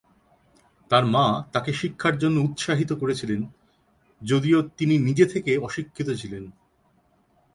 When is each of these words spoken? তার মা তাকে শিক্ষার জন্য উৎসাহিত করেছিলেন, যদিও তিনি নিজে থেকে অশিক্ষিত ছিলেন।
তার 0.91 1.03
মা 1.05 1.25
তাকে 1.53 1.71
শিক্ষার 1.73 2.15
জন্য 2.17 2.37
উৎসাহিত 2.39 2.91
করেছিলেন, 2.93 3.41
যদিও 4.21 4.59
তিনি 4.77 4.95
নিজে 4.97 5.25
থেকে 5.25 5.51
অশিক্ষিত 5.57 6.09
ছিলেন। 6.11 6.43